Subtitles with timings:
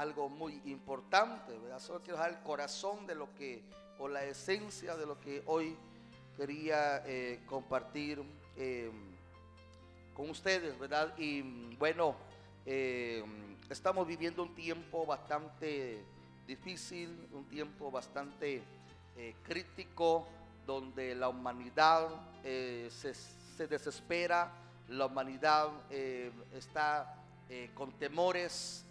[0.00, 1.78] algo muy importante, ¿verdad?
[1.78, 3.62] Solo quiero dejar el corazón de lo que,
[3.98, 5.76] o la esencia de lo que hoy
[6.38, 8.22] quería eh, compartir
[8.56, 8.90] eh,
[10.14, 11.12] con ustedes, ¿verdad?
[11.18, 11.42] Y
[11.76, 12.16] bueno,
[12.64, 13.22] eh,
[13.68, 16.02] estamos viviendo un tiempo bastante
[16.46, 18.62] difícil, un tiempo bastante
[19.42, 20.26] crítico,
[20.66, 22.08] donde la humanidad
[22.42, 24.50] se, se, desespera,
[24.88, 25.68] la humanidad
[26.54, 27.16] está
[27.74, 28.86] con temores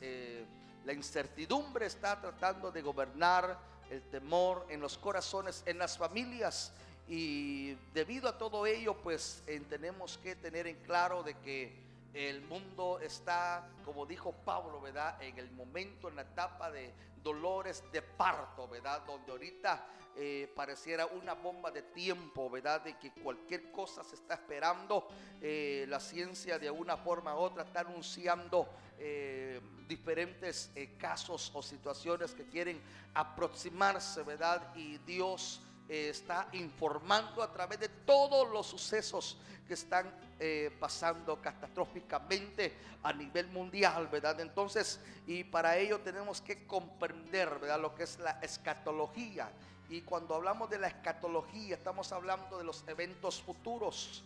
[0.89, 3.59] la incertidumbre está tratando de gobernar
[3.91, 6.71] el temor en los corazones, en las familias.
[7.07, 11.75] Y debido a todo ello, pues tenemos que tener en claro de que
[12.13, 15.21] el mundo está, como dijo Pablo, ¿verdad?
[15.21, 19.03] En el momento, en la etapa de dolores de parto, ¿verdad?
[19.05, 19.85] Donde ahorita
[20.15, 22.81] eh, pareciera una bomba de tiempo, ¿verdad?
[22.81, 25.07] De que cualquier cosa se está esperando.
[25.41, 32.33] Eh, la ciencia de una forma u otra está anunciando eh, diferentes casos o situaciones
[32.33, 32.81] que quieren
[33.13, 34.75] aproximarse, ¿verdad?
[34.75, 39.37] Y Dios está informando a través de todos los sucesos
[39.67, 42.73] que están eh, pasando catastróficamente
[43.03, 44.39] a nivel mundial, ¿verdad?
[44.39, 47.79] Entonces, y para ello tenemos que comprender, ¿verdad?
[47.79, 49.51] Lo que es la escatología.
[49.89, 54.23] Y cuando hablamos de la escatología, estamos hablando de los eventos futuros.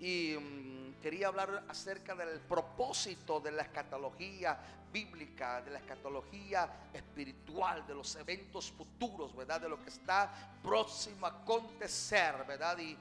[0.00, 4.58] Y mm, quería hablar acerca del propósito de la escatología
[4.92, 9.62] bíblica, de la escatología espiritual, de los eventos futuros, ¿verdad?
[9.62, 12.78] De lo que está próximo a acontecer, ¿verdad?
[12.78, 12.96] Y,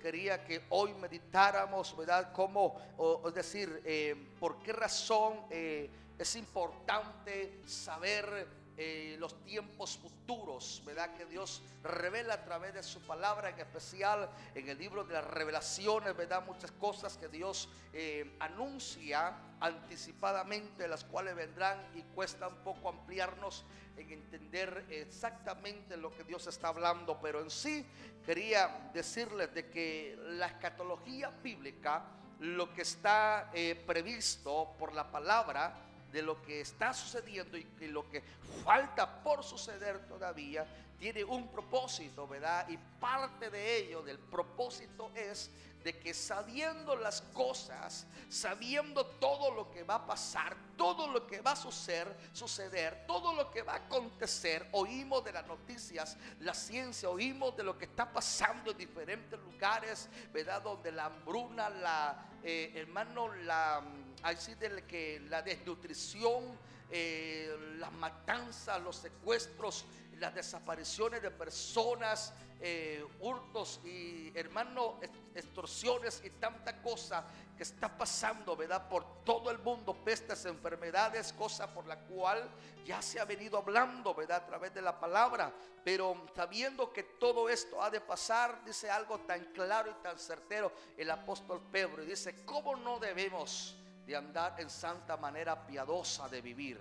[0.00, 2.32] quería que hoy meditáramos, ¿verdad?
[2.32, 2.80] Cómo,
[3.26, 8.46] es decir, eh, por qué razón eh, es importante saber
[8.78, 11.14] eh, los tiempos futuros, ¿verdad?
[11.14, 15.24] Que Dios revela a través de su palabra, en especial en el libro de las
[15.24, 16.44] revelaciones, ¿verdad?
[16.44, 23.64] Muchas cosas que Dios eh, anuncia anticipadamente, las cuales vendrán y cuesta un poco ampliarnos
[23.96, 27.86] en entender exactamente lo que Dios está hablando, pero en sí
[28.26, 32.04] quería decirles de que la escatología bíblica,
[32.40, 37.88] lo que está eh, previsto por la palabra, de lo que está sucediendo y que
[37.88, 38.22] lo que
[38.64, 40.66] falta por suceder todavía
[40.98, 42.68] tiene un propósito, ¿verdad?
[42.68, 45.50] Y parte de ello, del propósito es
[45.84, 51.40] de que sabiendo las cosas, sabiendo todo lo que va a pasar, todo lo que
[51.40, 56.54] va a suceder, suceder, todo lo que va a acontecer, oímos de las noticias, la
[56.54, 60.60] ciencia, oímos de lo que está pasando en diferentes lugares, ¿verdad?
[60.62, 63.80] Donde la hambruna, la, eh, hermano, la
[64.22, 66.58] así de que la desnutrición,
[66.90, 69.84] eh, las matanzas, los secuestros,
[70.18, 74.98] las desapariciones de personas, eh, hurtos y hermano,
[75.34, 77.24] extorsiones y tanta cosa
[77.56, 78.88] que está pasando, ¿verdad?
[78.88, 82.48] Por todo el mundo, pestes, enfermedades, cosa por la cual
[82.84, 84.42] ya se ha venido hablando, ¿verdad?
[84.44, 85.52] A través de la palabra.
[85.84, 90.72] Pero sabiendo que todo esto ha de pasar, dice algo tan claro y tan certero
[90.96, 92.02] el apóstol Pedro.
[92.02, 93.76] Y dice, ¿cómo no debemos?
[94.06, 96.78] De andar en santa manera piadosa de vivir.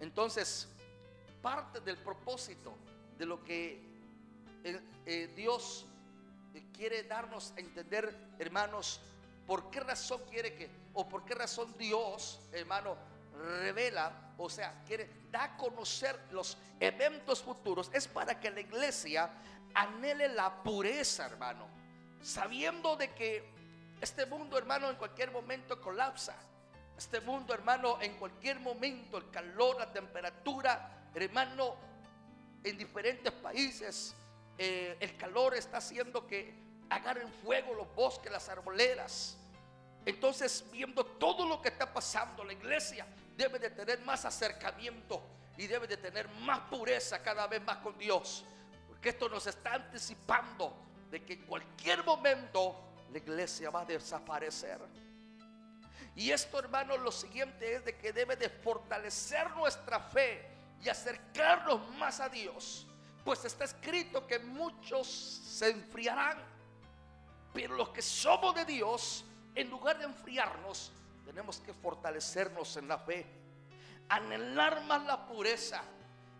[0.00, 0.68] Entonces,
[1.40, 2.76] parte del propósito
[3.16, 3.80] de lo que
[4.64, 5.86] eh, eh, Dios
[6.72, 9.00] quiere darnos a entender, hermanos,
[9.46, 12.96] por qué razón quiere que, o por qué razón Dios, hermano,
[13.60, 19.30] revela, o sea, quiere dar a conocer los eventos futuros, es para que la iglesia
[19.74, 21.66] anhele la pureza, hermano,
[22.22, 23.48] sabiendo de que
[24.00, 26.36] este mundo, hermano, en cualquier momento colapsa.
[26.96, 31.74] Este mundo, hermano, en cualquier momento, el calor, la temperatura, hermano,
[32.64, 34.14] en diferentes países,
[34.58, 36.54] eh, el calor está haciendo que
[36.88, 39.36] agarren fuego los bosques, las arboleras.
[40.06, 45.22] Entonces, viendo todo lo que está pasando, la iglesia debe de tener más acercamiento
[45.58, 48.44] y debe de tener más pureza cada vez más con Dios.
[48.88, 50.74] Porque esto nos está anticipando
[51.10, 52.74] de que en cualquier momento
[53.10, 54.80] la iglesia va a desaparecer.
[56.14, 60.48] Y esto, hermano, lo siguiente es de que debe de fortalecer nuestra fe
[60.82, 62.86] y acercarnos más a Dios.
[63.24, 66.38] Pues está escrito que muchos se enfriarán.
[67.52, 70.92] Pero los que somos de Dios, en lugar de enfriarnos,
[71.24, 73.26] tenemos que fortalecernos en la fe,
[74.08, 75.82] anhelar más la pureza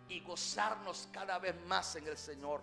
[0.07, 2.61] y gozarnos cada vez más en el Señor.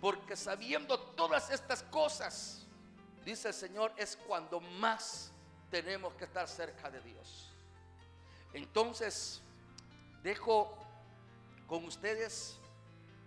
[0.00, 2.66] Porque sabiendo todas estas cosas,
[3.24, 5.32] dice el Señor, es cuando más
[5.70, 7.50] tenemos que estar cerca de Dios.
[8.52, 9.40] Entonces,
[10.22, 10.76] dejo
[11.66, 12.58] con ustedes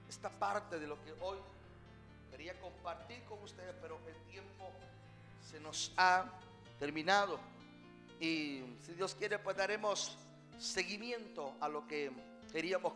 [0.10, 1.38] esta parte de lo que hoy
[2.30, 4.72] quería compartir con ustedes, pero el tiempo
[5.50, 6.25] se nos ha
[6.78, 7.40] terminado.
[8.19, 10.18] Y si Dios quiere, pues daremos
[10.60, 12.12] seguimiento a lo que
[12.51, 12.94] queríamos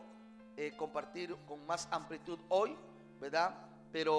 [0.58, 2.76] eh, compartir con más amplitud hoy,
[3.20, 3.56] ¿verdad?
[3.92, 4.16] Pero